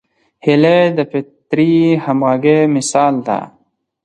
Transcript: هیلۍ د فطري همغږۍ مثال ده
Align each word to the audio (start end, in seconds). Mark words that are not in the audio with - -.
هیلۍ 0.45 0.81
د 0.97 0.99
فطري 1.11 1.73
همغږۍ 2.03 2.61
مثال 2.75 3.13
ده 3.27 3.39